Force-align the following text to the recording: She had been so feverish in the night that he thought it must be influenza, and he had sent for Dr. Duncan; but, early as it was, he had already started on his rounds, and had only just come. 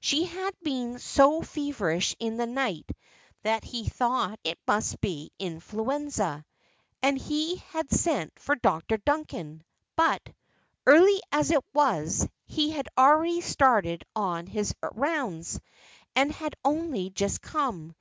She 0.00 0.26
had 0.26 0.52
been 0.62 0.98
so 0.98 1.40
feverish 1.40 2.14
in 2.18 2.36
the 2.36 2.44
night 2.46 2.92
that 3.44 3.64
he 3.64 3.88
thought 3.88 4.38
it 4.44 4.58
must 4.68 5.00
be 5.00 5.32
influenza, 5.38 6.44
and 7.02 7.16
he 7.16 7.56
had 7.70 7.90
sent 7.90 8.38
for 8.38 8.56
Dr. 8.56 8.98
Duncan; 8.98 9.64
but, 9.96 10.20
early 10.84 11.22
as 11.32 11.50
it 11.50 11.64
was, 11.72 12.28
he 12.44 12.68
had 12.72 12.90
already 12.98 13.40
started 13.40 14.04
on 14.14 14.46
his 14.46 14.74
rounds, 14.82 15.58
and 16.14 16.30
had 16.30 16.56
only 16.62 17.08
just 17.08 17.40
come. 17.40 17.94